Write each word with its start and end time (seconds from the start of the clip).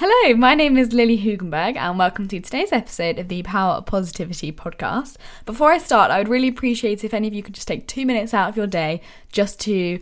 Hello, 0.00 0.36
my 0.36 0.54
name 0.54 0.78
is 0.78 0.92
Lilly 0.92 1.18
Hoogenberg, 1.18 1.74
and 1.74 1.98
welcome 1.98 2.28
to 2.28 2.38
today's 2.38 2.70
episode 2.70 3.18
of 3.18 3.26
the 3.26 3.42
Power 3.42 3.74
of 3.74 3.86
Positivity 3.86 4.52
podcast. 4.52 5.16
Before 5.44 5.72
I 5.72 5.78
start, 5.78 6.12
I 6.12 6.18
would 6.18 6.28
really 6.28 6.46
appreciate 6.46 7.02
if 7.02 7.12
any 7.12 7.26
of 7.26 7.34
you 7.34 7.42
could 7.42 7.56
just 7.56 7.66
take 7.66 7.88
two 7.88 8.06
minutes 8.06 8.32
out 8.32 8.48
of 8.48 8.56
your 8.56 8.68
day 8.68 9.00
just 9.32 9.58
to 9.62 9.98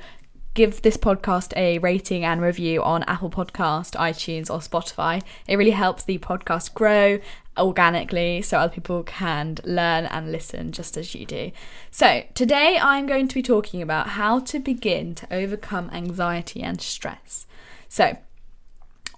give 0.53 0.83
this 0.83 0.99
podcast 0.99 1.57
a 1.57 1.79
rating 1.79 2.27
and 2.27 2.43
review 2.43 2.83
on 2.83 3.05
Apple 3.05 3.31
Podcast, 3.31 3.97
iTunes, 3.97 4.51
or 4.51 4.59
Spotify. 4.59 5.23
It 5.49 5.57
really 5.57 5.71
helps 5.71 6.05
the 6.05 6.19
podcast 6.19 6.75
grow 6.75 7.19
organically 7.57 8.43
so 8.43 8.59
other 8.59 8.75
people 8.75 9.03
can 9.03 9.57
learn 9.65 10.05
and 10.05 10.31
listen 10.31 10.73
just 10.73 10.99
as 10.99 11.15
you 11.15 11.25
do. 11.25 11.53
So, 11.91 12.23
today 12.35 12.79
I'm 12.79 13.07
going 13.07 13.29
to 13.29 13.35
be 13.35 13.41
talking 13.41 13.81
about 13.81 14.09
how 14.09 14.41
to 14.41 14.59
begin 14.59 15.15
to 15.15 15.33
overcome 15.33 15.89
anxiety 15.91 16.63
and 16.63 16.83
stress. 16.83 17.47
So, 17.89 18.19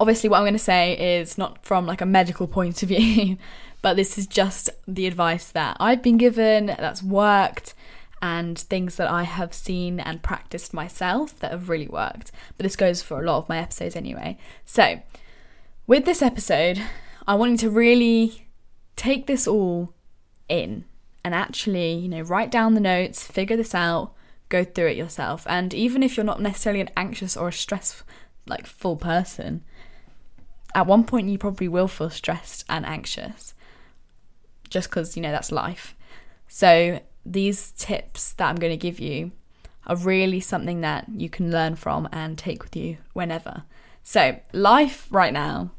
obviously 0.00 0.28
what 0.28 0.38
I'm 0.38 0.44
going 0.44 0.52
to 0.54 0.58
say 0.58 1.18
is 1.18 1.38
not 1.38 1.64
from 1.64 1.86
like 1.86 2.00
a 2.00 2.06
medical 2.06 2.46
point 2.46 2.82
of 2.82 2.88
view, 2.88 3.36
but 3.82 3.96
this 3.96 4.18
is 4.18 4.26
just 4.26 4.70
the 4.86 5.06
advice 5.06 5.50
that 5.50 5.76
I've 5.80 6.02
been 6.02 6.16
given 6.16 6.66
that's 6.66 7.02
worked 7.02 7.74
and 8.20 8.58
things 8.58 8.96
that 8.96 9.08
I 9.08 9.22
have 9.22 9.54
seen 9.54 10.00
and 10.00 10.22
practiced 10.22 10.74
myself 10.74 11.38
that 11.40 11.52
have 11.52 11.68
really 11.68 11.86
worked. 11.86 12.32
But 12.56 12.64
this 12.64 12.76
goes 12.76 13.02
for 13.02 13.20
a 13.20 13.24
lot 13.24 13.38
of 13.38 13.48
my 13.48 13.58
episodes 13.58 13.94
anyway. 13.94 14.38
So, 14.64 15.00
with 15.86 16.04
this 16.04 16.20
episode, 16.20 16.82
I 17.26 17.34
want 17.34 17.52
you 17.52 17.58
to 17.58 17.70
really 17.70 18.48
take 18.96 19.26
this 19.26 19.46
all 19.46 19.94
in 20.48 20.84
and 21.24 21.34
actually, 21.34 21.92
you 21.92 22.08
know, 22.08 22.22
write 22.22 22.50
down 22.50 22.74
the 22.74 22.80
notes, 22.80 23.26
figure 23.26 23.56
this 23.56 23.74
out, 23.74 24.12
go 24.48 24.64
through 24.64 24.88
it 24.88 24.96
yourself. 24.96 25.46
And 25.48 25.72
even 25.72 26.02
if 26.02 26.16
you're 26.16 26.24
not 26.24 26.42
necessarily 26.42 26.80
an 26.80 26.90
anxious 26.96 27.36
or 27.36 27.48
a 27.48 27.52
stress 27.52 28.02
like 28.46 28.66
full 28.66 28.96
person, 28.96 29.64
at 30.78 30.86
one 30.86 31.02
point 31.02 31.28
you 31.28 31.36
probably 31.36 31.66
will 31.66 31.88
feel 31.88 32.08
stressed 32.08 32.64
and 32.68 32.86
anxious 32.86 33.52
just 34.70 34.88
because 34.88 35.16
you 35.16 35.22
know 35.22 35.32
that's 35.32 35.50
life. 35.50 35.96
So 36.46 37.00
these 37.26 37.72
tips 37.72 38.32
that 38.34 38.48
i'm 38.48 38.56
going 38.56 38.70
to 38.70 38.76
give 38.76 39.00
you 39.00 39.32
are 39.86 39.96
really 39.96 40.40
something 40.40 40.80
that 40.82 41.06
you 41.14 41.28
can 41.28 41.50
learn 41.50 41.74
from 41.74 42.08
and 42.12 42.38
take 42.38 42.62
with 42.62 42.76
you 42.76 42.96
whenever. 43.12 43.64
So 44.04 44.38
life 44.52 45.08
right 45.10 45.32
now 45.32 45.72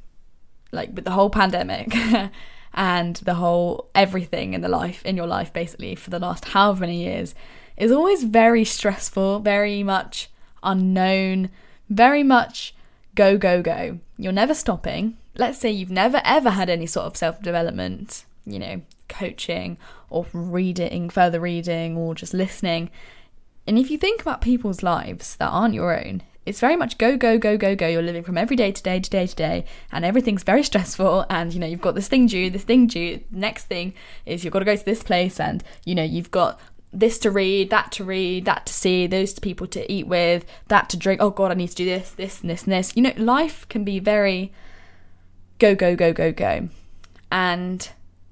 like 0.73 0.89
with 0.93 1.05
the 1.05 1.11
whole 1.11 1.29
pandemic 1.29 1.95
and 2.73 3.15
the 3.15 3.35
whole 3.35 3.89
everything 3.95 4.53
in 4.53 4.59
the 4.59 4.67
life 4.67 5.03
in 5.05 5.15
your 5.15 5.27
life 5.27 5.53
basically 5.53 5.95
for 5.95 6.09
the 6.09 6.19
last 6.19 6.45
however 6.49 6.81
many 6.81 7.03
years 7.03 7.33
is 7.77 7.91
always 7.91 8.23
very 8.23 8.63
stressful 8.63 9.39
very 9.39 9.81
much 9.81 10.29
unknown 10.61 11.49
very 11.89 12.21
much 12.21 12.75
go, 13.15 13.37
go, 13.37 13.61
go. 13.61 13.99
You're 14.17 14.31
never 14.31 14.53
stopping. 14.53 15.17
Let's 15.37 15.57
say 15.57 15.71
you've 15.71 15.91
never 15.91 16.21
ever 16.23 16.51
had 16.51 16.69
any 16.69 16.85
sort 16.85 17.05
of 17.05 17.17
self 17.17 17.41
development, 17.41 18.25
you 18.45 18.59
know, 18.59 18.81
coaching 19.07 19.77
or 20.09 20.25
reading, 20.33 21.09
further 21.09 21.39
reading, 21.39 21.97
or 21.97 22.15
just 22.15 22.33
listening. 22.33 22.89
And 23.67 23.77
if 23.77 23.91
you 23.91 23.97
think 23.97 24.21
about 24.21 24.41
people's 24.41 24.81
lives 24.81 25.35
that 25.35 25.49
aren't 25.49 25.75
your 25.75 25.97
own, 25.97 26.23
it's 26.45 26.59
very 26.59 26.75
much 26.75 26.97
go, 26.97 27.15
go, 27.15 27.37
go, 27.37 27.57
go, 27.57 27.75
go. 27.75 27.87
You're 27.87 28.01
living 28.01 28.23
from 28.23 28.37
every 28.37 28.55
day 28.55 28.71
to 28.71 28.81
day 28.81 28.99
to 28.99 29.09
day 29.09 29.27
to 29.27 29.35
day, 29.35 29.65
and 29.91 30.03
everything's 30.03 30.43
very 30.43 30.63
stressful. 30.63 31.25
And 31.29 31.53
you 31.53 31.59
know, 31.59 31.67
you've 31.67 31.81
got 31.81 31.95
this 31.95 32.07
thing 32.07 32.25
due, 32.25 32.49
this 32.49 32.63
thing 32.63 32.87
due. 32.87 33.23
Next 33.29 33.65
thing 33.65 33.93
is 34.25 34.43
you've 34.43 34.53
got 34.53 34.59
to 34.59 34.65
go 34.65 34.75
to 34.75 34.85
this 34.85 35.03
place, 35.03 35.39
and 35.39 35.63
you 35.85 35.93
know, 35.93 36.03
you've 36.03 36.31
got 36.31 36.59
this 36.91 37.19
to 37.19 37.31
read, 37.31 37.69
that 37.69 37.91
to 37.93 38.03
read, 38.03 38.45
that 38.45 38.65
to 38.65 38.73
see, 38.73 39.05
those 39.07 39.37
people 39.37 39.67
to 39.67 39.91
eat 39.91 40.07
with, 40.07 40.45
that 40.67 40.89
to 40.89 40.97
drink. 40.97 41.21
Oh 41.21 41.29
God, 41.29 41.51
I 41.51 41.53
need 41.53 41.69
to 41.69 41.75
do 41.75 41.85
this, 41.85 42.11
this, 42.11 42.41
and 42.41 42.49
this, 42.49 42.63
and 42.63 42.73
this. 42.73 42.95
You 42.95 43.03
know, 43.03 43.13
life 43.17 43.67
can 43.69 43.83
be 43.83 43.99
very 43.99 44.51
go, 45.59 45.75
go, 45.75 45.95
go, 45.95 46.13
go, 46.13 46.31
go. 46.31 46.69
And 47.31 47.89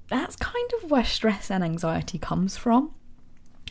that's 0.09 0.35
kind 0.35 0.71
of 0.81 0.89
where 0.89 1.05
stress 1.05 1.51
and 1.51 1.63
anxiety 1.63 2.17
comes 2.17 2.57
from. 2.57 2.93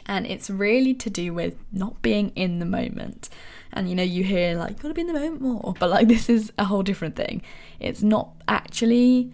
And 0.04 0.24
it's 0.24 0.48
really 0.48 0.94
to 0.94 1.10
do 1.10 1.34
with 1.34 1.56
not 1.72 2.00
being 2.00 2.30
in 2.36 2.60
the 2.60 2.66
moment. 2.66 3.28
And 3.72 3.88
you 3.88 3.96
know, 3.96 4.04
you 4.04 4.22
hear 4.22 4.56
like, 4.56 4.78
gotta 4.80 4.94
be 4.94 5.00
in 5.00 5.08
the 5.08 5.12
moment 5.14 5.40
more, 5.40 5.74
but 5.80 5.90
like, 5.90 6.06
this 6.08 6.28
is 6.28 6.52
a 6.58 6.64
whole 6.64 6.84
different 6.84 7.16
thing. 7.16 7.42
It's 7.80 8.02
not 8.02 8.30
actually 8.46 9.32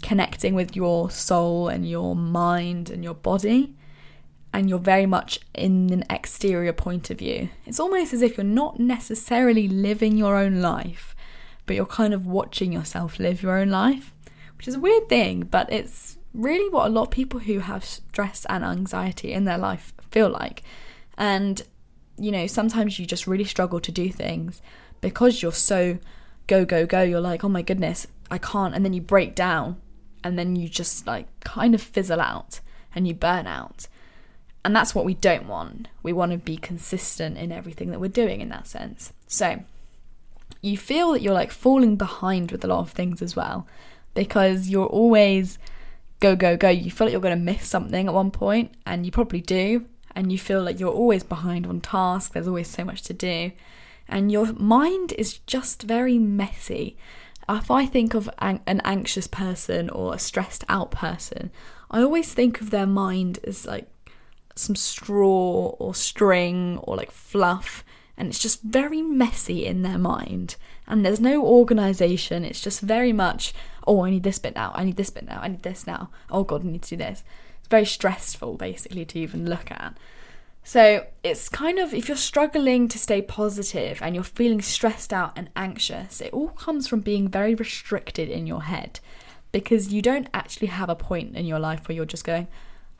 connecting 0.00 0.54
with 0.54 0.74
your 0.74 1.10
soul 1.10 1.68
and 1.68 1.88
your 1.88 2.16
mind 2.16 2.90
and 2.90 3.04
your 3.04 3.14
body 3.14 3.74
and 4.52 4.68
you're 4.68 4.78
very 4.78 5.06
much 5.06 5.40
in 5.54 5.92
an 5.92 6.04
exterior 6.10 6.72
point 6.72 7.10
of 7.10 7.18
view. 7.18 7.48
It's 7.66 7.80
almost 7.80 8.12
as 8.12 8.22
if 8.22 8.36
you're 8.36 8.44
not 8.44 8.78
necessarily 8.78 9.66
living 9.68 10.16
your 10.16 10.36
own 10.36 10.60
life, 10.60 11.16
but 11.66 11.76
you're 11.76 11.86
kind 11.86 12.12
of 12.12 12.26
watching 12.26 12.72
yourself 12.72 13.18
live 13.18 13.42
your 13.42 13.58
own 13.58 13.70
life, 13.70 14.12
which 14.56 14.68
is 14.68 14.74
a 14.74 14.80
weird 14.80 15.08
thing, 15.08 15.42
but 15.50 15.72
it's 15.72 16.18
really 16.34 16.68
what 16.68 16.86
a 16.86 16.90
lot 16.90 17.04
of 17.04 17.10
people 17.10 17.40
who 17.40 17.60
have 17.60 17.84
stress 17.84 18.44
and 18.46 18.64
anxiety 18.64 19.32
in 19.32 19.44
their 19.44 19.58
life 19.58 19.92
feel 20.10 20.28
like. 20.28 20.62
And, 21.16 21.62
you 22.18 22.30
know, 22.30 22.46
sometimes 22.46 22.98
you 22.98 23.06
just 23.06 23.26
really 23.26 23.44
struggle 23.44 23.80
to 23.80 23.92
do 23.92 24.10
things 24.10 24.60
because 25.00 25.42
you're 25.42 25.52
so 25.52 25.98
go, 26.46 26.64
go, 26.64 26.86
go. 26.86 27.02
You're 27.02 27.20
like, 27.20 27.44
oh 27.44 27.48
my 27.48 27.62
goodness, 27.62 28.06
I 28.30 28.38
can't. 28.38 28.74
And 28.74 28.84
then 28.84 28.92
you 28.92 29.00
break 29.00 29.34
down 29.34 29.80
and 30.24 30.38
then 30.38 30.56
you 30.56 30.68
just 30.68 31.06
like 31.06 31.26
kind 31.40 31.74
of 31.74 31.82
fizzle 31.82 32.20
out 32.20 32.60
and 32.94 33.06
you 33.06 33.14
burn 33.14 33.46
out. 33.46 33.88
And 34.64 34.74
that's 34.76 34.94
what 34.94 35.04
we 35.04 35.14
don't 35.14 35.48
want. 35.48 35.88
We 36.02 36.12
want 36.12 36.32
to 36.32 36.38
be 36.38 36.56
consistent 36.56 37.36
in 37.36 37.50
everything 37.50 37.90
that 37.90 38.00
we're 38.00 38.08
doing 38.08 38.40
in 38.40 38.48
that 38.50 38.68
sense. 38.68 39.12
So 39.26 39.64
you 40.60 40.76
feel 40.78 41.12
that 41.12 41.22
you're 41.22 41.34
like 41.34 41.50
falling 41.50 41.96
behind 41.96 42.52
with 42.52 42.64
a 42.64 42.68
lot 42.68 42.80
of 42.80 42.90
things 42.90 43.20
as 43.20 43.34
well 43.34 43.66
because 44.14 44.68
you're 44.68 44.86
always 44.86 45.58
go, 46.22 46.36
go, 46.36 46.56
go. 46.56 46.68
You 46.68 46.90
feel 46.90 47.06
like 47.06 47.12
you're 47.12 47.20
going 47.20 47.36
to 47.36 47.44
miss 47.44 47.66
something 47.66 48.06
at 48.06 48.14
one 48.14 48.30
point, 48.30 48.72
and 48.86 49.04
you 49.04 49.12
probably 49.12 49.40
do. 49.40 49.86
And 50.14 50.30
you 50.30 50.38
feel 50.38 50.62
like 50.62 50.78
you're 50.78 50.92
always 50.92 51.24
behind 51.24 51.66
on 51.66 51.80
task, 51.80 52.32
there's 52.32 52.46
always 52.46 52.68
so 52.68 52.84
much 52.84 53.02
to 53.02 53.12
do. 53.12 53.52
And 54.08 54.30
your 54.30 54.52
mind 54.52 55.12
is 55.18 55.38
just 55.38 55.82
very 55.82 56.18
messy. 56.18 56.96
If 57.48 57.70
I 57.70 57.86
think 57.86 58.14
of 58.14 58.30
an 58.38 58.60
anxious 58.66 59.26
person 59.26 59.90
or 59.90 60.14
a 60.14 60.18
stressed 60.18 60.64
out 60.68 60.90
person, 60.90 61.50
I 61.90 62.02
always 62.02 62.32
think 62.32 62.60
of 62.60 62.70
their 62.70 62.86
mind 62.86 63.40
as 63.44 63.66
like 63.66 63.88
some 64.54 64.76
straw 64.76 65.74
or 65.78 65.94
string 65.94 66.78
or 66.82 66.96
like 66.96 67.10
fluff 67.10 67.84
and 68.16 68.28
it's 68.28 68.38
just 68.38 68.62
very 68.62 69.02
messy 69.02 69.64
in 69.66 69.82
their 69.82 69.98
mind. 69.98 70.56
And 70.86 71.04
there's 71.04 71.20
no 71.20 71.44
organization. 71.44 72.44
It's 72.44 72.60
just 72.60 72.80
very 72.80 73.12
much 73.12 73.52
oh 73.84 74.04
i 74.04 74.10
need 74.10 74.22
this 74.22 74.38
bit 74.38 74.54
now. 74.54 74.70
I 74.76 74.84
need 74.84 74.96
this 74.96 75.10
bit 75.10 75.24
now. 75.24 75.40
I 75.42 75.48
need 75.48 75.62
this 75.62 75.86
now. 75.86 76.10
Oh 76.30 76.44
god 76.44 76.64
i 76.64 76.68
need 76.68 76.82
to 76.82 76.90
do 76.90 76.96
this. 76.98 77.24
It's 77.58 77.68
very 77.68 77.84
stressful 77.86 78.56
basically 78.56 79.04
to 79.06 79.18
even 79.18 79.48
look 79.48 79.70
at. 79.70 79.96
So 80.64 81.06
it's 81.24 81.48
kind 81.48 81.78
of 81.78 81.92
if 81.92 82.06
you're 82.06 82.16
struggling 82.16 82.86
to 82.88 82.98
stay 82.98 83.22
positive 83.22 84.00
and 84.00 84.14
you're 84.14 84.22
feeling 84.22 84.62
stressed 84.62 85.12
out 85.12 85.32
and 85.34 85.50
anxious 85.56 86.20
it 86.20 86.32
all 86.32 86.50
comes 86.50 86.86
from 86.86 87.00
being 87.00 87.26
very 87.26 87.54
restricted 87.54 88.28
in 88.28 88.46
your 88.46 88.62
head. 88.62 89.00
Because 89.50 89.92
you 89.92 90.00
don't 90.00 90.28
actually 90.32 90.68
have 90.68 90.88
a 90.88 90.94
point 90.94 91.36
in 91.36 91.44
your 91.44 91.58
life 91.58 91.88
where 91.88 91.96
you're 91.96 92.04
just 92.04 92.24
going 92.24 92.48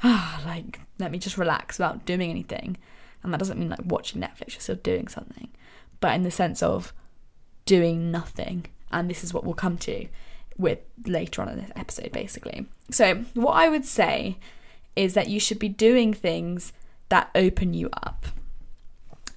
ah, 0.03 0.43
like, 0.47 0.81
let 0.99 1.11
me 1.11 1.19
just 1.19 1.39
relax 1.39 1.79
without 1.79 2.05
doing 2.05 2.31
anything. 2.31 2.77
And 3.23 3.33
that 3.33 3.39
doesn't 3.39 3.59
mean 3.59 3.69
like 3.69 3.81
watching 3.85 4.21
Netflix, 4.21 4.53
you're 4.53 4.61
still 4.61 4.77
doing 4.77 5.09
something, 5.09 5.49
but 6.01 6.15
in 6.15 6.25
the 6.25 6.31
sense 6.31 6.63
of 6.63 6.93
doing 7.67 8.11
nothing. 8.11 8.67
And 8.91 9.09
this 9.09 9.23
is 9.23 9.33
what 9.33 9.45
we'll 9.45 9.55
come 9.55 9.79
to 9.79 10.09
with 10.59 10.81
later 11.07 11.41
on 11.41 11.49
in 11.49 11.59
this 11.59 11.71
episode, 11.77 12.13
basically. 12.13 12.67
So, 12.91 13.25
what 13.35 13.53
I 13.53 13.69
would 13.69 13.85
say 13.85 14.39
is 14.97 15.15
that 15.15 15.29
you 15.29 15.41
should 15.41 15.59
be 15.59 15.69
doing 15.69 16.13
things 16.13 16.73
that 17.09 17.31
open 17.35 17.75
you 17.75 17.89
up. 17.93 18.27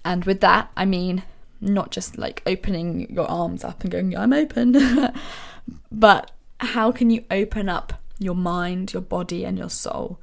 And 0.04 0.26
with 0.26 0.42
that, 0.42 0.72
I 0.76 0.86
mean 0.86 1.24
not 1.62 1.92
just 1.92 2.18
like 2.18 2.44
opening 2.46 3.12
your 3.12 3.30
arms 3.30 3.64
up 3.64 3.82
and 3.82 3.92
going, 3.92 4.16
I'm 4.16 4.34
open, 4.34 4.76
but 5.92 6.32
how 6.60 6.92
can 6.92 7.10
you 7.10 7.24
open 7.32 7.70
up 7.70 8.02
your 8.20 8.36
mind, 8.36 8.94
your 8.94 9.02
body, 9.02 9.46
and 9.46 9.58
your 9.58 9.70
soul? 9.70 10.20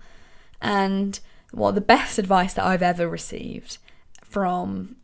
And 0.63 1.19
well, 1.53 1.73
the 1.73 1.83
best 1.83 2.19
advice 2.19 2.55
that 2.55 2.65
I've 2.65 2.83
ever 2.83 3.07
received 3.09 3.77
from 4.25 4.97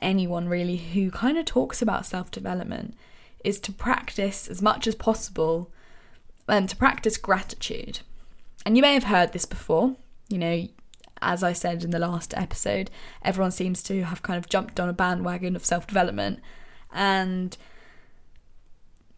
anyone 0.00 0.48
really 0.48 0.76
who 0.78 1.10
kind 1.12 1.38
of 1.38 1.44
talks 1.44 1.80
about 1.80 2.06
self 2.06 2.30
development 2.30 2.96
is 3.44 3.60
to 3.60 3.72
practice 3.72 4.48
as 4.48 4.62
much 4.62 4.86
as 4.86 4.94
possible 4.94 5.70
and 6.48 6.68
to 6.68 6.76
practice 6.76 7.16
gratitude. 7.16 8.00
And 8.64 8.76
you 8.76 8.82
may 8.82 8.94
have 8.94 9.04
heard 9.04 9.32
this 9.32 9.44
before, 9.44 9.96
you 10.28 10.38
know, 10.38 10.66
as 11.20 11.42
I 11.42 11.52
said 11.52 11.84
in 11.84 11.90
the 11.90 11.98
last 11.98 12.34
episode, 12.36 12.90
everyone 13.22 13.52
seems 13.52 13.82
to 13.84 14.02
have 14.04 14.22
kind 14.22 14.38
of 14.38 14.48
jumped 14.48 14.80
on 14.80 14.88
a 14.88 14.92
bandwagon 14.92 15.54
of 15.54 15.64
self 15.64 15.86
development. 15.86 16.40
And 16.92 17.56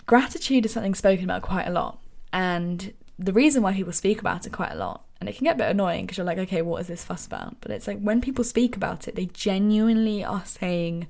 gratitude 0.06 0.66
is 0.66 0.72
something 0.72 0.94
spoken 0.94 1.24
about 1.24 1.42
quite 1.42 1.66
a 1.66 1.72
lot. 1.72 2.00
And 2.32 2.92
the 3.18 3.32
reason 3.32 3.62
why 3.62 3.72
people 3.74 3.92
speak 3.92 4.20
about 4.20 4.44
it 4.44 4.52
quite 4.52 4.72
a 4.72 4.76
lot 4.76 5.04
and 5.24 5.30
it 5.30 5.38
can 5.38 5.46
get 5.46 5.54
a 5.54 5.58
bit 5.58 5.70
annoying 5.70 6.04
because 6.04 6.18
you're 6.18 6.26
like, 6.26 6.36
okay, 6.36 6.60
what 6.60 6.82
is 6.82 6.86
this 6.86 7.02
fuss 7.02 7.24
about? 7.24 7.56
But 7.62 7.70
it's 7.70 7.86
like 7.86 7.98
when 7.98 8.20
people 8.20 8.44
speak 8.44 8.76
about 8.76 9.08
it, 9.08 9.14
they 9.14 9.24
genuinely 9.24 10.22
are 10.22 10.44
saying 10.44 11.06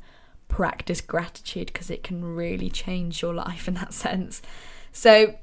practice 0.47 1.01
gratitude 1.01 1.67
because 1.67 1.91
it 1.91 2.05
can 2.05 2.25
really 2.37 2.71
change 2.71 3.23
your 3.23 3.35
life 3.35 3.67
in 3.67 3.75
that 3.75 3.93
sense. 3.93 4.41
So, 4.93 5.35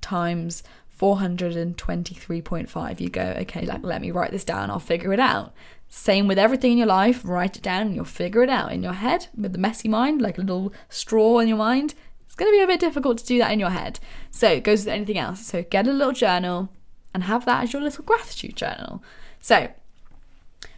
times 0.00 0.62
423.5. 1.00 3.00
You 3.00 3.08
go, 3.08 3.34
okay, 3.40 3.64
like, 3.64 3.82
let 3.82 4.02
me 4.02 4.10
write 4.10 4.32
this 4.32 4.44
down, 4.44 4.70
I'll 4.70 4.78
figure 4.78 5.12
it 5.12 5.20
out. 5.20 5.52
Same 5.88 6.28
with 6.28 6.38
everything 6.38 6.72
in 6.72 6.78
your 6.78 6.86
life, 6.86 7.22
write 7.24 7.56
it 7.56 7.62
down 7.62 7.88
and 7.88 7.96
you'll 7.96 8.04
figure 8.04 8.42
it 8.42 8.50
out 8.50 8.72
in 8.72 8.82
your 8.82 8.92
head 8.92 9.26
with 9.36 9.52
the 9.52 9.58
messy 9.58 9.88
mind, 9.88 10.22
like 10.22 10.38
a 10.38 10.42
little 10.42 10.72
straw 10.88 11.40
in 11.40 11.48
your 11.48 11.56
mind 11.56 11.94
going 12.40 12.50
to 12.50 12.58
be 12.58 12.62
a 12.62 12.66
bit 12.66 12.80
difficult 12.80 13.18
to 13.18 13.26
do 13.26 13.38
that 13.38 13.52
in 13.52 13.60
your 13.60 13.70
head. 13.70 14.00
So 14.30 14.48
it 14.48 14.64
goes 14.64 14.80
with 14.80 14.94
anything 14.94 15.18
else. 15.18 15.46
So 15.46 15.62
get 15.62 15.86
a 15.86 15.92
little 15.92 16.14
journal 16.14 16.70
and 17.12 17.24
have 17.24 17.44
that 17.44 17.62
as 17.62 17.72
your 17.72 17.82
little 17.82 18.04
gratitude 18.04 18.56
journal. 18.56 19.04
So 19.40 19.68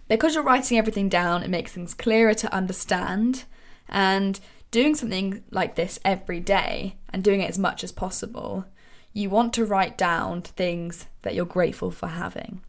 because 0.09 0.35
you're 0.35 0.45
writing 0.45 0.77
everything 0.77 1.09
down, 1.09 1.43
it 1.43 1.51
makes 1.51 1.73
things 1.73 1.95
clearer 1.95 2.35
to 2.35 2.53
understand. 2.53 3.45
And 3.89 4.41
doing 4.73 4.95
something 4.95 5.45
like 5.51 5.77
this 5.77 6.01
every 6.05 6.41
day 6.41 6.97
and 7.11 7.23
doing 7.23 7.41
it 7.41 7.49
as 7.49 7.59
much 7.59 7.85
as 7.85 7.93
possible, 7.93 8.65
you 9.13 9.31
want 9.31 9.53
to 9.53 9.65
write 9.65 9.97
down 9.97 10.43
things 10.43 11.07
that 11.23 11.35
you're 11.35 11.45
grateful 11.45 11.93
for 11.93 12.09
having. 12.09 12.61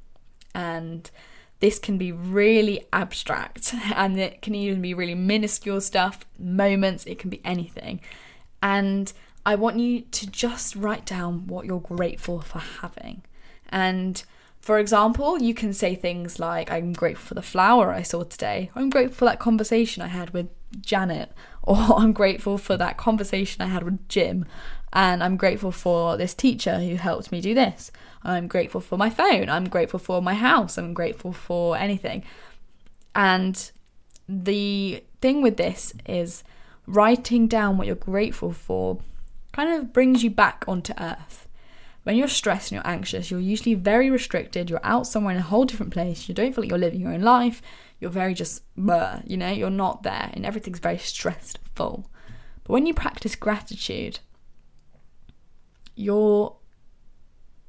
And 0.53 1.09
this 1.61 1.79
can 1.79 1.97
be 1.97 2.11
really 2.11 2.85
abstract 2.93 3.73
and 3.95 4.19
it 4.19 4.41
can 4.41 4.53
even 4.53 4.81
be 4.81 4.93
really 4.93 5.15
minuscule 5.15 5.81
stuff, 5.81 6.25
moments, 6.37 7.05
it 7.05 7.17
can 7.17 7.31
be 7.31 7.41
anything. 7.43 8.01
And 8.63 9.11
I 9.45 9.55
want 9.55 9.79
you 9.79 10.01
to 10.01 10.25
just 10.25 10.73
write 10.77 11.05
down 11.05 11.47
what 11.47 11.65
you're 11.65 11.81
grateful 11.81 12.39
for 12.39 12.59
having. 12.59 13.23
And 13.67 14.23
for 14.61 14.79
example, 14.79 15.37
you 15.41 15.53
can 15.53 15.73
say 15.73 15.95
things 15.95 16.39
like, 16.39 16.71
I'm 16.71 16.93
grateful 16.93 17.27
for 17.27 17.33
the 17.33 17.41
flower 17.41 17.91
I 17.91 18.03
saw 18.03 18.23
today, 18.23 18.71
I'm 18.73 18.89
grateful 18.89 19.15
for 19.15 19.25
that 19.25 19.39
conversation 19.39 20.01
I 20.01 20.07
had 20.07 20.29
with 20.29 20.47
Janet, 20.79 21.33
or 21.63 21.77
I'm 21.99 22.13
grateful 22.13 22.57
for 22.57 22.77
that 22.77 22.95
conversation 22.95 23.61
I 23.61 23.67
had 23.67 23.83
with 23.83 24.07
Jim, 24.07 24.45
and 24.93 25.21
I'm 25.21 25.35
grateful 25.35 25.73
for 25.73 26.15
this 26.15 26.33
teacher 26.33 26.79
who 26.79 26.95
helped 26.95 27.31
me 27.31 27.41
do 27.41 27.53
this. 27.53 27.91
I'm 28.23 28.47
grateful 28.47 28.79
for 28.79 28.97
my 28.97 29.09
phone, 29.09 29.49
I'm 29.49 29.67
grateful 29.67 29.99
for 29.99 30.21
my 30.21 30.35
house, 30.35 30.77
I'm 30.77 30.93
grateful 30.93 31.33
for 31.33 31.75
anything. 31.75 32.23
And 33.13 33.69
the 34.29 35.03
thing 35.19 35.41
with 35.41 35.57
this 35.57 35.93
is 36.05 36.45
writing 36.85 37.47
down 37.47 37.77
what 37.77 37.87
you're 37.87 37.95
grateful 37.95 38.51
for 38.51 38.99
kind 39.51 39.71
of 39.71 39.93
brings 39.93 40.23
you 40.23 40.29
back 40.29 40.65
onto 40.67 40.93
earth. 40.99 41.47
When 42.03 42.17
you're 42.17 42.27
stressed 42.27 42.71
and 42.71 42.77
you're 42.77 42.91
anxious, 42.91 43.31
you're 43.31 43.39
usually 43.39 43.75
very 43.75 44.09
restricted. 44.09 44.69
You're 44.69 44.81
out 44.83 45.07
somewhere 45.07 45.33
in 45.33 45.39
a 45.39 45.43
whole 45.43 45.63
different 45.63 45.93
place. 45.93 46.27
You 46.27 46.35
don't 46.35 46.53
feel 46.53 46.63
like 46.63 46.69
you're 46.69 46.77
living 46.77 46.99
your 47.01 47.13
own 47.13 47.21
life. 47.21 47.61
You're 47.99 48.11
very 48.11 48.33
just, 48.33 48.63
bleh, 48.75 49.23
you 49.25 49.37
know, 49.37 49.51
you're 49.51 49.69
not 49.69 50.03
there 50.03 50.29
and 50.33 50.45
everything's 50.45 50.79
very 50.79 50.97
stressful. 50.97 52.09
But 52.63 52.73
when 52.73 52.85
you 52.85 52.93
practice 52.93 53.35
gratitude, 53.35 54.19
you're 55.95 56.55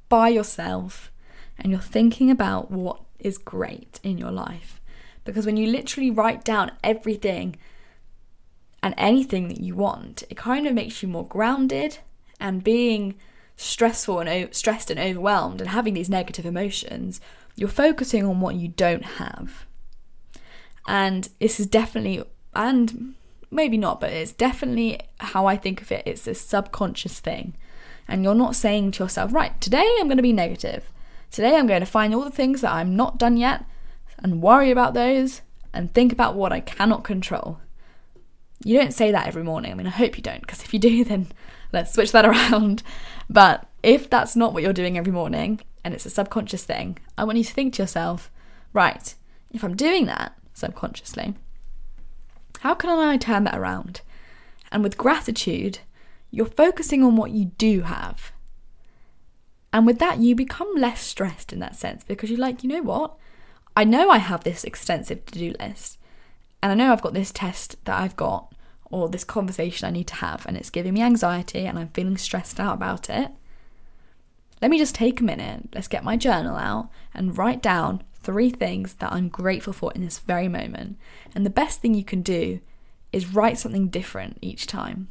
by 0.09 0.29
yourself 0.29 1.11
and 1.57 1.71
you're 1.71 1.79
thinking 1.79 2.29
about 2.29 2.71
what 2.71 3.01
is 3.19 3.37
great 3.37 3.99
in 4.03 4.17
your 4.17 4.31
life. 4.31 4.81
Because 5.23 5.45
when 5.45 5.57
you 5.57 5.67
literally 5.67 6.11
write 6.11 6.43
down 6.43 6.71
everything 6.83 7.55
and 8.85 8.93
anything 8.99 9.47
that 9.47 9.59
you 9.59 9.73
want, 9.73 10.21
it 10.29 10.37
kind 10.37 10.67
of 10.67 10.75
makes 10.75 11.01
you 11.01 11.09
more 11.09 11.25
grounded 11.25 11.97
and 12.39 12.63
being 12.63 13.15
stressful 13.55 14.19
and 14.19 14.29
o- 14.29 14.51
stressed 14.51 14.91
and 14.91 14.99
overwhelmed 14.99 15.59
and 15.59 15.71
having 15.71 15.95
these 15.95 16.07
negative 16.07 16.45
emotions, 16.45 17.19
you're 17.55 17.67
focusing 17.67 18.23
on 18.27 18.41
what 18.41 18.53
you 18.53 18.67
don't 18.67 19.03
have. 19.17 19.65
And 20.87 21.27
this 21.39 21.59
is 21.59 21.65
definitely 21.65 22.25
and 22.53 23.15
maybe 23.49 23.75
not, 23.75 23.99
but 23.99 24.11
it's 24.11 24.31
definitely 24.31 24.99
how 25.19 25.47
I 25.47 25.57
think 25.57 25.81
of 25.81 25.91
it. 25.91 26.03
It's 26.05 26.21
this 26.21 26.39
subconscious 26.39 27.19
thing. 27.19 27.55
And 28.07 28.23
you're 28.23 28.35
not 28.35 28.55
saying 28.55 28.91
to 28.91 29.03
yourself, 29.03 29.33
right, 29.33 29.59
today 29.59 29.97
I'm 29.99 30.05
going 30.05 30.17
to 30.17 30.21
be 30.21 30.31
negative. 30.31 30.91
Today 31.31 31.55
I'm 31.55 31.65
going 31.65 31.79
to 31.79 31.87
find 31.87 32.13
all 32.13 32.23
the 32.23 32.29
things 32.29 32.61
that 32.61 32.71
I'm 32.71 32.95
not 32.95 33.17
done 33.17 33.37
yet 33.37 33.65
and 34.19 34.43
worry 34.43 34.69
about 34.69 34.93
those 34.93 35.41
and 35.73 35.91
think 35.91 36.11
about 36.11 36.35
what 36.35 36.53
I 36.53 36.59
cannot 36.59 37.03
control. 37.03 37.61
You 38.63 38.77
don't 38.79 38.93
say 38.93 39.11
that 39.11 39.27
every 39.27 39.43
morning. 39.43 39.71
I 39.71 39.75
mean, 39.75 39.87
I 39.87 39.91
hope 39.91 40.17
you 40.17 40.23
don't, 40.23 40.41
because 40.41 40.63
if 40.63 40.73
you 40.73 40.79
do, 40.79 41.03
then 41.05 41.27
let's 41.71 41.93
switch 41.93 42.11
that 42.11 42.25
around. 42.25 42.83
But 43.27 43.67
if 43.81 44.07
that's 44.07 44.35
not 44.35 44.53
what 44.53 44.61
you're 44.61 44.71
doing 44.71 44.99
every 44.99 45.11
morning 45.11 45.61
and 45.83 45.95
it's 45.95 46.05
a 46.05 46.11
subconscious 46.11 46.63
thing, 46.63 46.99
I 47.17 47.23
want 47.23 47.39
you 47.39 47.43
to 47.43 47.53
think 47.53 47.73
to 47.73 47.81
yourself, 47.81 48.29
right, 48.71 49.15
if 49.51 49.63
I'm 49.63 49.75
doing 49.75 50.05
that 50.05 50.37
subconsciously, 50.53 51.33
how 52.59 52.75
can 52.75 52.91
I 52.91 53.17
turn 53.17 53.45
that 53.45 53.57
around? 53.57 54.01
And 54.71 54.83
with 54.83 54.95
gratitude, 54.95 55.79
you're 56.29 56.45
focusing 56.45 57.03
on 57.03 57.15
what 57.15 57.31
you 57.31 57.45
do 57.57 57.81
have. 57.81 58.31
And 59.73 59.85
with 59.85 59.97
that, 59.99 60.19
you 60.19 60.35
become 60.35 60.71
less 60.75 61.01
stressed 61.01 61.51
in 61.51 61.59
that 61.59 61.75
sense 61.75 62.03
because 62.03 62.29
you're 62.29 62.39
like, 62.39 62.63
you 62.63 62.69
know 62.69 62.83
what? 62.83 63.17
I 63.75 63.83
know 63.85 64.09
I 64.09 64.19
have 64.19 64.43
this 64.43 64.63
extensive 64.63 65.25
to 65.25 65.39
do 65.39 65.53
list 65.59 65.97
and 66.65 66.71
I 66.71 66.83
know 66.83 66.91
I've 66.91 67.03
got 67.03 67.13
this 67.13 67.31
test 67.31 67.75
that 67.85 68.01
I've 68.01 68.15
got 68.15 68.51
or 68.85 69.07
this 69.07 69.23
conversation 69.23 69.87
I 69.87 69.91
need 69.91 70.07
to 70.07 70.15
have 70.15 70.47
and 70.47 70.57
it's 70.57 70.71
giving 70.71 70.95
me 70.95 71.03
anxiety 71.03 71.67
and 71.67 71.77
I'm 71.77 71.89
feeling 71.89 72.17
stressed 72.17 72.59
out 72.59 72.73
about 72.73 73.07
it. 73.07 73.29
Let 74.63 74.71
me 74.71 74.79
just 74.79 74.95
take 74.95 75.21
a 75.21 75.23
minute, 75.23 75.69
let's 75.75 75.87
get 75.87 76.03
my 76.03 76.17
journal 76.17 76.55
out 76.55 76.89
and 77.13 77.37
write 77.37 77.61
down 77.61 78.01
three 78.15 78.49
things 78.49 78.95
that 78.95 79.13
I'm 79.13 79.29
grateful 79.29 79.73
for 79.73 79.93
in 79.93 80.01
this 80.01 80.17
very 80.17 80.47
moment. 80.47 80.97
And 81.35 81.45
the 81.45 81.51
best 81.51 81.81
thing 81.81 81.93
you 81.93 82.03
can 82.03 82.23
do 82.23 82.59
is 83.13 83.31
write 83.31 83.59
something 83.59 83.89
different 83.89 84.39
each 84.41 84.65
time. 84.65 85.09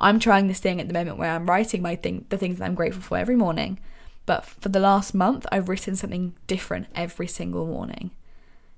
I'm 0.00 0.18
trying 0.18 0.48
this 0.48 0.58
thing 0.58 0.80
at 0.80 0.88
the 0.88 0.94
moment 0.94 1.18
where 1.18 1.30
I'm 1.30 1.48
writing 1.48 1.82
my 1.82 1.94
thing 1.94 2.26
the 2.30 2.36
things 2.36 2.58
that 2.58 2.64
I'm 2.64 2.74
grateful 2.74 3.02
for 3.02 3.16
every 3.16 3.36
morning. 3.36 3.78
But 4.24 4.44
for 4.44 4.70
the 4.70 4.80
last 4.80 5.14
month 5.14 5.46
I've 5.52 5.68
written 5.68 5.94
something 5.94 6.34
different 6.48 6.88
every 6.96 7.28
single 7.28 7.64
morning. 7.64 8.10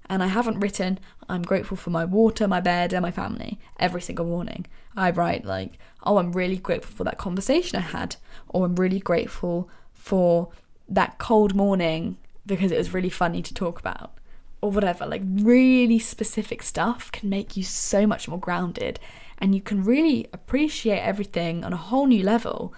And 0.09 0.23
I 0.23 0.29
haven't 0.29 0.61
written, 0.61 0.99
I'm 1.29 1.43
grateful 1.43 1.77
for 1.77 1.91
my 1.91 2.05
water, 2.05 2.49
my 2.49 2.61
bed, 2.61 2.93
and 2.93 3.03
my 3.03 3.11
family 3.11 3.59
every 3.79 4.01
single 4.01 4.25
morning. 4.25 4.67
I 4.97 5.11
write, 5.11 5.45
like, 5.45 5.79
oh, 6.03 6.19
I'm 6.19 6.33
really 6.33 6.57
grateful 6.57 6.95
for 6.95 7.05
that 7.05 7.19
conversation 7.19 7.77
I 7.77 7.83
had, 7.83 8.17
or 8.49 8.65
I'm 8.65 8.77
really 8.77 9.01
grateful 9.01 9.69
for 9.93 10.49
that 10.89 11.19
cold 11.19 11.55
morning 11.55 12.17
because 12.47 12.73
it 12.73 12.79
was 12.79 12.95
really 12.95 13.11
funny 13.11 13.43
to 13.43 13.53
talk 13.53 13.79
about, 13.79 14.15
or 14.63 14.71
whatever. 14.71 15.05
Like, 15.05 15.23
really 15.25 15.99
specific 15.99 16.63
stuff 16.63 17.13
can 17.13 17.29
make 17.29 17.57
you 17.57 17.63
so 17.63 18.07
much 18.07 18.29
more 18.29 18.41
grounded, 18.41 18.99
and 19.39 19.55
you 19.55 19.61
can 19.61 19.85
really 19.85 20.27
appreciate 20.33 21.01
everything 21.01 21.65
on 21.65 21.75
a 21.75 21.77
whole 21.77 22.07
new 22.07 22.25
level 22.25 22.73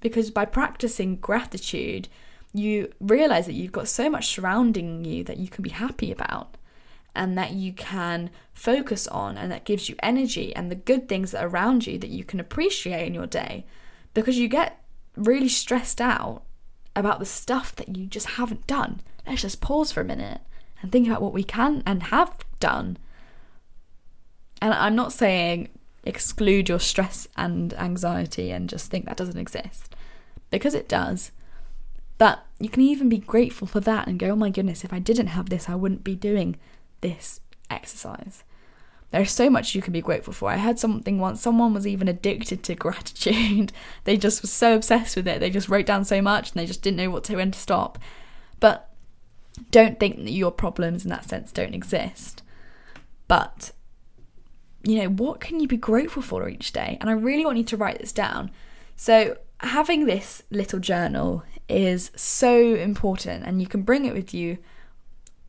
because 0.00 0.32
by 0.32 0.44
practicing 0.44 1.16
gratitude, 1.16 2.08
you 2.52 2.92
realize 3.00 3.46
that 3.46 3.54
you've 3.54 3.72
got 3.72 3.88
so 3.88 4.10
much 4.10 4.26
surrounding 4.26 5.04
you 5.04 5.22
that 5.24 5.38
you 5.38 5.48
can 5.48 5.62
be 5.62 5.70
happy 5.70 6.10
about 6.10 6.56
and 7.14 7.36
that 7.36 7.52
you 7.52 7.72
can 7.72 8.30
focus 8.52 9.06
on 9.08 9.36
and 9.36 9.50
that 9.52 9.64
gives 9.64 9.88
you 9.88 9.96
energy 10.02 10.54
and 10.56 10.70
the 10.70 10.76
good 10.76 11.08
things 11.08 11.30
that 11.30 11.42
are 11.44 11.48
around 11.48 11.86
you 11.86 11.98
that 11.98 12.10
you 12.10 12.24
can 12.24 12.40
appreciate 12.40 13.06
in 13.06 13.14
your 13.14 13.26
day 13.26 13.64
because 14.14 14.38
you 14.38 14.48
get 14.48 14.82
really 15.16 15.48
stressed 15.48 16.00
out 16.00 16.42
about 16.96 17.18
the 17.18 17.26
stuff 17.26 17.74
that 17.76 17.96
you 17.96 18.06
just 18.06 18.30
haven't 18.30 18.66
done. 18.66 19.00
Let's 19.26 19.42
just 19.42 19.60
pause 19.60 19.92
for 19.92 20.00
a 20.00 20.04
minute 20.04 20.40
and 20.80 20.90
think 20.90 21.06
about 21.06 21.22
what 21.22 21.32
we 21.32 21.44
can 21.44 21.82
and 21.86 22.04
have 22.04 22.36
done 22.60 22.98
And 24.62 24.72
I'm 24.72 24.94
not 24.94 25.12
saying 25.12 25.70
exclude 26.04 26.68
your 26.68 26.80
stress 26.80 27.26
and 27.36 27.74
anxiety 27.74 28.50
and 28.50 28.68
just 28.68 28.90
think 28.90 29.06
that 29.06 29.16
doesn't 29.16 29.38
exist, 29.38 29.94
because 30.50 30.74
it 30.74 30.88
does. 30.88 31.32
But 32.16 32.44
you 32.60 32.68
can 32.68 32.82
even 32.82 33.08
be 33.08 33.18
grateful 33.18 33.66
for 33.66 33.80
that 33.80 34.06
and 34.06 34.18
go, 34.18 34.30
oh 34.30 34.36
my 34.36 34.50
goodness, 34.50 34.84
if 34.84 34.92
I 34.92 35.00
didn't 35.00 35.28
have 35.28 35.50
this, 35.50 35.68
I 35.68 35.74
wouldn't 35.74 36.04
be 36.04 36.14
doing 36.14 36.56
this 37.02 37.40
exercise. 37.70 38.44
There's 39.10 39.30
so 39.30 39.50
much 39.50 39.74
you 39.74 39.82
can 39.82 39.92
be 39.92 40.00
grateful 40.00 40.32
for. 40.32 40.50
I 40.50 40.56
heard 40.56 40.78
something 40.78 41.18
once, 41.18 41.42
someone 41.42 41.74
was 41.74 41.86
even 41.86 42.08
addicted 42.08 42.62
to 42.62 42.74
gratitude. 42.74 43.70
they 44.04 44.16
just 44.16 44.42
were 44.42 44.48
so 44.48 44.74
obsessed 44.74 45.16
with 45.16 45.28
it. 45.28 45.38
They 45.38 45.50
just 45.50 45.68
wrote 45.68 45.84
down 45.84 46.06
so 46.06 46.22
much 46.22 46.50
and 46.50 46.58
they 46.58 46.66
just 46.66 46.82
didn't 46.82 46.96
know 46.96 47.10
what 47.10 47.24
to 47.24 47.36
when 47.36 47.50
to 47.50 47.58
stop. 47.58 47.98
But 48.58 48.88
don't 49.70 50.00
think 50.00 50.16
that 50.16 50.30
your 50.30 50.50
problems 50.50 51.04
in 51.04 51.10
that 51.10 51.28
sense 51.28 51.52
don't 51.52 51.74
exist. 51.74 52.42
But 53.28 53.72
you 54.82 55.02
know, 55.02 55.08
what 55.08 55.40
can 55.40 55.60
you 55.60 55.68
be 55.68 55.76
grateful 55.76 56.22
for 56.22 56.48
each 56.48 56.72
day? 56.72 56.98
And 57.00 57.08
I 57.08 57.12
really 57.12 57.44
want 57.44 57.58
you 57.58 57.64
to 57.64 57.76
write 57.76 58.00
this 58.00 58.12
down. 58.12 58.50
So, 58.96 59.36
having 59.60 60.06
this 60.06 60.42
little 60.50 60.80
journal 60.80 61.44
is 61.68 62.10
so 62.16 62.74
important, 62.74 63.44
and 63.44 63.60
you 63.60 63.68
can 63.68 63.82
bring 63.82 64.04
it 64.04 64.14
with 64.14 64.34
you 64.34 64.58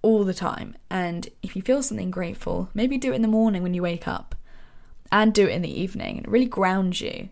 all 0.03 0.23
the 0.23 0.33
time. 0.33 0.75
And 0.91 1.29
if 1.41 1.55
you 1.55 1.63
feel 1.63 1.81
something 1.81 2.11
grateful, 2.11 2.69
maybe 2.75 2.99
do 2.99 3.11
it 3.11 3.15
in 3.15 3.23
the 3.23 3.27
morning 3.27 3.63
when 3.63 3.73
you 3.73 3.81
wake 3.81 4.07
up 4.07 4.35
and 5.11 5.33
do 5.33 5.47
it 5.47 5.53
in 5.53 5.63
the 5.63 5.81
evening. 5.81 6.19
It 6.19 6.27
really 6.27 6.45
grounds 6.45 7.01
you. 7.01 7.29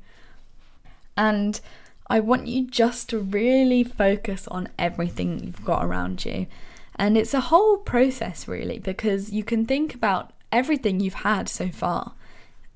And 1.16 1.60
I 2.08 2.20
want 2.20 2.48
you 2.48 2.68
just 2.68 3.10
to 3.10 3.20
really 3.20 3.84
focus 3.84 4.48
on 4.48 4.70
everything 4.80 5.40
you've 5.40 5.64
got 5.64 5.86
around 5.86 6.26
you. 6.26 6.48
And 6.96 7.18
it's 7.18 7.34
a 7.34 7.42
whole 7.42 7.78
process, 7.78 8.48
really, 8.48 8.80
because 8.80 9.32
you 9.32 9.44
can 9.44 9.66
think 9.66 9.94
about 9.94 10.32
everything 10.52 11.00
you've 11.00 11.14
had 11.16 11.50
so 11.50 11.70
far. 11.70 12.14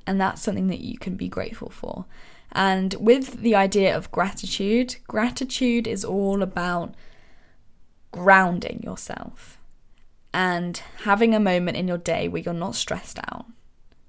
And 0.05 0.19
that's 0.19 0.41
something 0.41 0.67
that 0.67 0.81
you 0.81 0.97
can 0.97 1.15
be 1.15 1.27
grateful 1.27 1.69
for. 1.69 2.05
And 2.51 2.93
with 2.99 3.41
the 3.41 3.55
idea 3.55 3.95
of 3.95 4.11
gratitude, 4.11 4.97
gratitude 5.07 5.87
is 5.87 6.05
all 6.05 6.41
about 6.41 6.93
grounding 8.11 8.81
yourself 8.83 9.57
and 10.35 10.81
having 11.05 11.33
a 11.33 11.39
moment 11.39 11.77
in 11.77 11.87
your 11.87 11.97
day 11.97 12.27
where 12.27 12.41
you're 12.41 12.53
not 12.53 12.75
stressed 12.75 13.17
out 13.29 13.45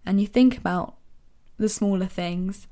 and 0.05 0.21
you 0.21 0.27
think 0.27 0.59
about 0.59 0.97
the 1.57 1.69
smaller 1.69 2.07
things. 2.07 2.67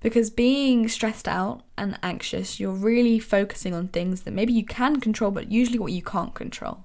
Because 0.00 0.28
being 0.28 0.86
stressed 0.86 1.26
out 1.26 1.62
and 1.78 1.98
anxious, 2.02 2.60
you're 2.60 2.72
really 2.72 3.18
focusing 3.18 3.72
on 3.72 3.88
things 3.88 4.22
that 4.22 4.34
maybe 4.34 4.52
you 4.52 4.66
can 4.66 5.00
control, 5.00 5.30
but 5.30 5.50
usually 5.50 5.78
what 5.78 5.92
you 5.92 6.02
can't 6.02 6.34
control. 6.34 6.84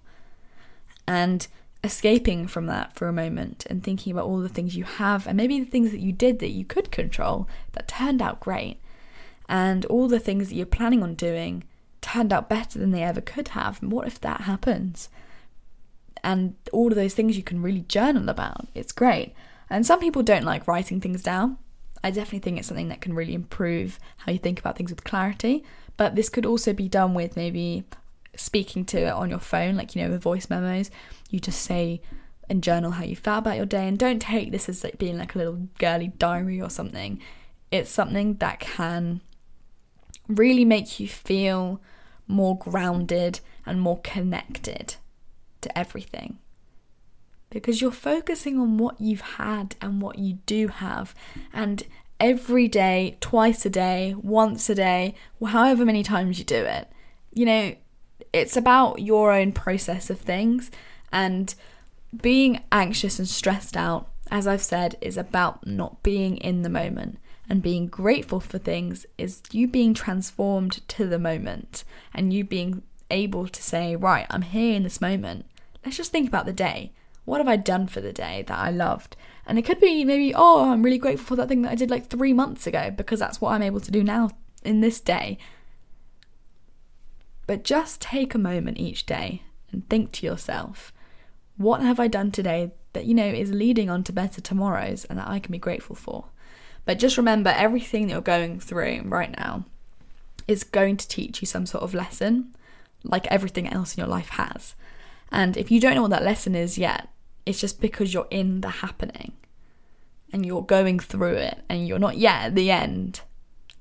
And 1.05 1.47
escaping 1.83 2.47
from 2.47 2.67
that 2.67 2.93
for 2.93 3.09
a 3.09 3.13
moment 3.13 3.65
and 3.69 3.83
thinking 3.83 4.13
about 4.13 4.25
all 4.25 4.39
the 4.39 4.47
things 4.47 4.77
you 4.77 4.85
have 4.85 5.27
and 5.27 5.35
maybe 5.35 5.59
the 5.59 5.69
things 5.69 5.91
that 5.91 5.99
you 5.99 6.13
did 6.13 6.39
that 6.39 6.49
you 6.49 6.63
could 6.63 6.91
control 6.91 7.45
that 7.73 7.89
turned 7.89 8.21
out 8.21 8.39
great 8.39 8.79
and 9.49 9.85
all 9.85 10.07
the 10.07 10.19
things 10.19 10.47
that 10.47 10.55
you're 10.55 10.65
planning 10.65 11.03
on 11.03 11.13
doing 11.13 11.63
turned 12.01 12.33
out 12.33 12.49
better 12.49 12.79
than 12.79 12.91
they 12.91 13.03
ever 13.03 13.21
could 13.21 13.49
have 13.49 13.81
and 13.83 13.91
what 13.91 14.07
if 14.07 14.19
that 14.19 14.41
happens 14.41 15.09
and 16.25 16.55
all 16.73 16.89
of 16.89 16.95
those 16.95 17.13
things 17.13 17.37
you 17.37 17.43
can 17.43 17.61
really 17.61 17.81
journal 17.81 18.27
about 18.27 18.67
it's 18.75 18.91
great 18.91 19.33
and 19.69 19.85
some 19.85 19.99
people 19.99 20.21
don't 20.21 20.43
like 20.43 20.67
writing 20.67 20.99
things 20.99 21.23
down 21.23 21.57
i 22.03 22.11
definitely 22.11 22.39
think 22.39 22.59
it's 22.59 22.67
something 22.67 22.89
that 22.89 22.99
can 22.99 23.13
really 23.13 23.33
improve 23.33 23.99
how 24.17 24.31
you 24.31 24.37
think 24.37 24.59
about 24.59 24.75
things 24.75 24.91
with 24.91 25.03
clarity 25.05 25.63
but 25.97 26.15
this 26.15 26.27
could 26.27 26.45
also 26.45 26.73
be 26.73 26.89
done 26.89 27.13
with 27.13 27.37
maybe 27.37 27.85
speaking 28.35 28.85
to 28.85 28.97
it 28.97 29.13
on 29.13 29.29
your 29.29 29.39
phone, 29.39 29.75
like, 29.75 29.95
you 29.95 30.03
know, 30.03 30.11
with 30.11 30.21
voice 30.21 30.49
memos. 30.49 30.91
You 31.29 31.39
just 31.39 31.61
say 31.61 32.01
and 32.47 32.61
journal 32.61 32.91
how 32.91 33.03
you 33.03 33.15
felt 33.15 33.39
about 33.39 33.57
your 33.57 33.65
day. 33.65 33.87
And 33.87 33.97
don't 33.97 34.21
take 34.21 34.51
this 34.51 34.69
as 34.69 34.83
like 34.83 34.97
being 34.97 35.17
like 35.17 35.35
a 35.35 35.37
little 35.37 35.67
girly 35.79 36.09
diary 36.09 36.61
or 36.61 36.69
something. 36.69 37.19
It's 37.71 37.89
something 37.89 38.35
that 38.35 38.59
can 38.59 39.21
really 40.27 40.65
make 40.65 40.99
you 40.99 41.07
feel 41.07 41.81
more 42.27 42.57
grounded 42.57 43.39
and 43.65 43.81
more 43.81 43.99
connected 44.01 44.95
to 45.65 45.77
everything. 45.77 46.39
Because 47.49 47.81
you're 47.81 47.91
focusing 47.91 48.59
on 48.59 48.77
what 48.77 48.99
you've 48.99 49.21
had 49.21 49.75
and 49.81 50.01
what 50.01 50.17
you 50.17 50.39
do 50.45 50.67
have. 50.69 51.13
And 51.53 51.83
every 52.19 52.67
day, 52.67 53.17
twice 53.21 53.65
a 53.65 53.69
day, 53.69 54.15
once 54.17 54.69
a 54.69 54.75
day, 54.75 55.15
however 55.45 55.85
many 55.85 56.03
times 56.03 56.39
you 56.39 56.45
do 56.45 56.63
it, 56.63 56.89
you 57.33 57.45
know, 57.45 57.75
it's 58.33 58.57
about 58.57 59.01
your 59.01 59.31
own 59.31 59.51
process 59.51 60.09
of 60.09 60.19
things 60.19 60.71
and 61.11 61.55
being 62.21 62.61
anxious 62.71 63.19
and 63.19 63.27
stressed 63.27 63.77
out 63.77 64.09
as 64.31 64.47
i've 64.47 64.61
said 64.61 64.97
is 65.01 65.17
about 65.17 65.65
not 65.65 66.03
being 66.03 66.37
in 66.37 66.61
the 66.61 66.69
moment 66.69 67.17
and 67.47 67.61
being 67.61 67.87
grateful 67.87 68.39
for 68.39 68.57
things 68.57 69.05
is 69.17 69.41
you 69.51 69.67
being 69.67 69.93
transformed 69.93 70.85
to 70.87 71.07
the 71.07 71.19
moment 71.19 71.83
and 72.13 72.33
you 72.33 72.43
being 72.43 72.81
able 73.11 73.47
to 73.47 73.61
say 73.61 73.95
right 73.95 74.27
i'm 74.29 74.41
here 74.41 74.75
in 74.75 74.83
this 74.83 74.99
moment 74.99 75.45
let's 75.85 75.97
just 75.97 76.11
think 76.11 76.27
about 76.27 76.45
the 76.45 76.53
day 76.53 76.91
what 77.23 77.39
have 77.39 77.47
i 77.47 77.55
done 77.55 77.87
for 77.87 78.01
the 78.01 78.13
day 78.13 78.43
that 78.47 78.57
i 78.57 78.69
loved 78.69 79.15
and 79.45 79.57
it 79.57 79.63
could 79.63 79.79
be 79.79 80.03
maybe 80.03 80.33
oh 80.35 80.71
i'm 80.71 80.83
really 80.83 80.97
grateful 80.97 81.25
for 81.25 81.35
that 81.35 81.47
thing 81.47 81.61
that 81.61 81.71
i 81.71 81.75
did 81.75 81.91
like 81.91 82.07
3 82.07 82.33
months 82.33 82.67
ago 82.67 82.91
because 82.91 83.19
that's 83.19 83.39
what 83.39 83.53
i'm 83.53 83.63
able 83.63 83.79
to 83.79 83.91
do 83.91 84.03
now 84.03 84.29
in 84.63 84.81
this 84.81 84.99
day 84.99 85.37
but 87.47 87.63
just 87.63 88.01
take 88.01 88.33
a 88.33 88.39
moment 88.39 88.79
each 88.79 89.05
day 89.05 89.43
and 89.71 89.87
think 89.89 90.11
to 90.13 90.25
yourself, 90.25 90.91
what 91.57 91.81
have 91.81 91.99
I 91.99 92.07
done 92.07 92.31
today 92.31 92.71
that, 92.93 93.05
you 93.05 93.13
know, 93.13 93.27
is 93.27 93.51
leading 93.51 93.89
on 93.89 94.03
to 94.05 94.13
better 94.13 94.41
tomorrows 94.41 95.05
and 95.05 95.19
that 95.19 95.27
I 95.27 95.39
can 95.39 95.51
be 95.51 95.57
grateful 95.57 95.95
for? 95.95 96.25
But 96.85 96.99
just 96.99 97.17
remember 97.17 97.53
everything 97.55 98.07
that 98.07 98.13
you're 98.13 98.21
going 98.21 98.59
through 98.59 99.03
right 99.05 99.35
now 99.37 99.65
is 100.47 100.63
going 100.63 100.97
to 100.97 101.07
teach 101.07 101.41
you 101.41 101.45
some 101.45 101.65
sort 101.65 101.83
of 101.83 101.93
lesson, 101.93 102.55
like 103.03 103.27
everything 103.27 103.67
else 103.67 103.95
in 103.95 104.01
your 104.01 104.09
life 104.09 104.29
has. 104.29 104.75
And 105.35 105.57
if 105.57 105.69
you 105.69 105.81
don't 105.81 105.95
know 105.95 106.01
what 106.01 106.11
that 106.11 106.23
lesson 106.23 106.55
is 106.55 106.77
yet, 106.77 107.09
it's 107.45 107.59
just 107.59 107.81
because 107.81 108.13
you're 108.13 108.27
in 108.31 108.61
the 108.61 108.69
happening 108.69 109.33
and 110.31 110.45
you're 110.45 110.63
going 110.63 110.97
through 110.97 111.35
it 111.35 111.61
and 111.67 111.85
you're 111.85 111.99
not 111.99 112.17
yet 112.17 112.45
at 112.45 112.55
the 112.55 112.71
end 112.71 113.21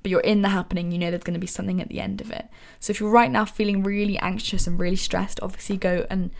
but 0.02 0.10
you're 0.10 0.20
in 0.20 0.42
the 0.42 0.50
happening, 0.50 0.92
you 0.92 0.98
know 0.98 1.10
there's 1.10 1.22
going 1.22 1.32
to 1.32 1.40
be 1.40 1.46
something 1.46 1.80
at 1.80 1.88
the 1.88 1.98
end 1.98 2.20
of 2.20 2.30
it. 2.30 2.46
So 2.78 2.90
if 2.90 3.00
you're 3.00 3.08
right 3.08 3.30
now 3.30 3.46
feeling 3.46 3.82
really 3.82 4.18
anxious 4.18 4.66
and 4.66 4.78
really 4.78 4.96
stressed, 4.96 5.40
obviously 5.40 5.78
go 5.78 6.06
and 6.10 6.30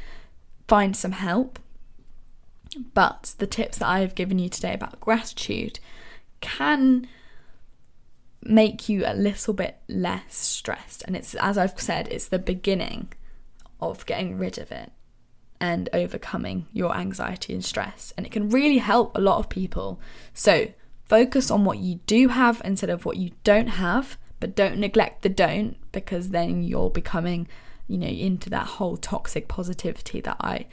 find 0.68 0.94
some 0.94 1.12
help. 1.12 1.58
But 2.92 3.34
the 3.38 3.46
tips 3.46 3.78
that 3.78 3.88
I 3.88 4.00
have 4.00 4.14
given 4.14 4.38
you 4.38 4.50
today 4.50 4.74
about 4.74 5.00
gratitude 5.00 5.80
can 6.42 7.06
make 8.42 8.86
you 8.90 9.04
a 9.06 9.14
little 9.14 9.54
bit 9.54 9.78
less 9.88 10.36
stressed. 10.36 11.02
And 11.06 11.16
it's, 11.16 11.34
as 11.36 11.56
I've 11.56 11.80
said, 11.80 12.08
it's 12.08 12.28
the 12.28 12.38
beginning 12.38 13.14
of 13.80 14.04
getting 14.04 14.36
rid 14.36 14.58
of 14.58 14.70
it 14.70 14.92
and 15.60 15.88
overcoming 15.92 16.66
your 16.72 16.96
anxiety 16.96 17.52
and 17.52 17.64
stress. 17.64 18.12
And 18.16 18.26
it 18.26 18.32
can 18.32 18.48
really 18.48 18.78
help 18.78 19.16
a 19.16 19.20
lot 19.20 19.38
of 19.38 19.48
people. 19.48 20.00
So, 20.32 20.68
Focus 21.04 21.50
on 21.50 21.64
what 21.64 21.78
you 21.78 22.00
do 22.06 22.28
have 22.28 22.62
instead 22.64 22.90
of 22.90 23.04
what 23.04 23.18
you 23.18 23.32
don't 23.44 23.66
have, 23.66 24.16
but 24.40 24.56
don't 24.56 24.78
neglect 24.78 25.22
the 25.22 25.28
don't 25.28 25.76
because 25.92 26.30
then 26.30 26.62
you're 26.62 26.90
becoming, 26.90 27.46
you 27.86 27.98
know, 27.98 28.06
into 28.06 28.48
that 28.50 28.66
whole 28.66 28.96
toxic 28.96 29.46
positivity 29.46 30.20
that 30.22 30.36
I 30.40 30.66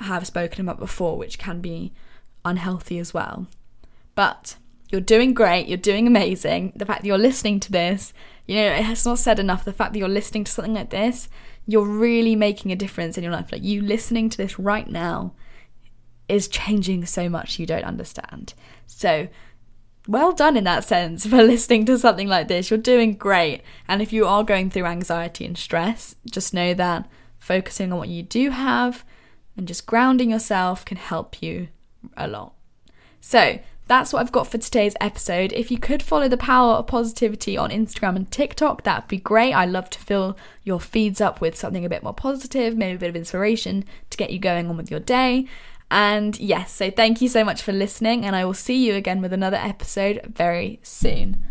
have 0.00 0.26
spoken 0.26 0.60
about 0.60 0.78
before, 0.78 1.18
which 1.18 1.38
can 1.38 1.60
be 1.60 1.92
unhealthy 2.44 2.98
as 2.98 3.12
well. 3.12 3.48
But 4.14 4.56
you're 4.90 5.00
doing 5.00 5.34
great, 5.34 5.66
you're 5.66 5.76
doing 5.76 6.06
amazing. 6.06 6.72
The 6.76 6.86
fact 6.86 7.02
that 7.02 7.08
you're 7.08 7.18
listening 7.18 7.58
to 7.60 7.72
this, 7.72 8.12
you 8.46 8.54
know, 8.56 8.66
it 8.68 8.84
has 8.84 9.04
not 9.04 9.18
said 9.18 9.40
enough. 9.40 9.64
The 9.64 9.72
fact 9.72 9.92
that 9.92 9.98
you're 9.98 10.08
listening 10.08 10.44
to 10.44 10.52
something 10.52 10.74
like 10.74 10.90
this, 10.90 11.28
you're 11.66 11.84
really 11.84 12.36
making 12.36 12.72
a 12.72 12.76
difference 12.76 13.16
in 13.16 13.24
your 13.24 13.32
life. 13.32 13.50
Like 13.50 13.64
you 13.64 13.82
listening 13.82 14.28
to 14.30 14.36
this 14.36 14.58
right 14.58 14.88
now 14.88 15.32
is 16.28 16.48
changing 16.48 17.06
so 17.06 17.28
much 17.28 17.58
you 17.58 17.66
don't 17.66 17.84
understand. 17.84 18.54
So 18.86 19.28
well 20.06 20.32
done 20.32 20.56
in 20.56 20.64
that 20.64 20.84
sense 20.84 21.26
for 21.26 21.42
listening 21.42 21.86
to 21.86 21.98
something 21.98 22.28
like 22.28 22.48
this. 22.48 22.70
You're 22.70 22.78
doing 22.78 23.14
great. 23.14 23.62
And 23.88 24.02
if 24.02 24.12
you 24.12 24.26
are 24.26 24.44
going 24.44 24.70
through 24.70 24.86
anxiety 24.86 25.44
and 25.44 25.56
stress, 25.56 26.16
just 26.30 26.54
know 26.54 26.74
that 26.74 27.08
focusing 27.38 27.92
on 27.92 27.98
what 27.98 28.08
you 28.08 28.22
do 28.22 28.50
have 28.50 29.04
and 29.56 29.68
just 29.68 29.86
grounding 29.86 30.30
yourself 30.30 30.84
can 30.84 30.96
help 30.96 31.42
you 31.42 31.68
a 32.16 32.26
lot. 32.26 32.54
So, 33.20 33.58
that's 33.86 34.12
what 34.12 34.20
I've 34.20 34.32
got 34.32 34.46
for 34.46 34.58
today's 34.58 34.94
episode. 35.00 35.52
If 35.52 35.70
you 35.70 35.78
could 35.78 36.02
follow 36.02 36.28
the 36.28 36.36
power 36.36 36.74
of 36.74 36.86
positivity 36.86 37.56
on 37.56 37.70
Instagram 37.70 38.16
and 38.16 38.30
TikTok, 38.30 38.82
that'd 38.82 39.08
be 39.08 39.18
great. 39.18 39.52
I 39.52 39.66
love 39.66 39.90
to 39.90 39.98
fill 39.98 40.36
your 40.62 40.80
feeds 40.80 41.20
up 41.20 41.40
with 41.40 41.56
something 41.56 41.84
a 41.84 41.88
bit 41.88 42.02
more 42.02 42.14
positive, 42.14 42.76
maybe 42.76 42.96
a 42.96 42.98
bit 42.98 43.10
of 43.10 43.16
inspiration 43.16 43.84
to 44.10 44.16
get 44.16 44.30
you 44.30 44.38
going 44.38 44.68
on 44.68 44.76
with 44.76 44.90
your 44.90 45.00
day. 45.00 45.46
And 45.90 46.38
yes, 46.40 46.72
so 46.72 46.90
thank 46.90 47.20
you 47.20 47.28
so 47.28 47.44
much 47.44 47.62
for 47.62 47.72
listening, 47.72 48.24
and 48.24 48.34
I 48.34 48.44
will 48.44 48.54
see 48.54 48.86
you 48.86 48.94
again 48.94 49.20
with 49.20 49.32
another 49.32 49.58
episode 49.58 50.22
very 50.34 50.80
soon. 50.82 51.44